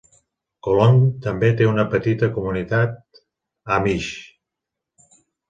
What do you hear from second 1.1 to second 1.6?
també